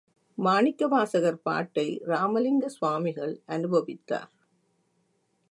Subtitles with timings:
[0.37, 4.31] மாணிக்கவாசகர் பாட்டை இராமலிங்க சுவாமிகள் அநுபவித்தார்.